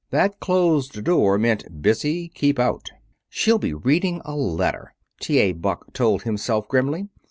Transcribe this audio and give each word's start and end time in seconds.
That 0.09 0.39
closed 0.39 1.03
door 1.03 1.37
meant: 1.37 1.79
"Busy. 1.83 2.29
Keep 2.29 2.57
out." 2.57 2.89
"She'll 3.29 3.59
be 3.59 3.75
reading 3.75 4.19
a 4.25 4.35
letter," 4.35 4.95
T. 5.19 5.37
A. 5.37 5.51
Buck 5.51 5.93
told 5.93 6.23
himself 6.23 6.67
grimly. 6.67 7.09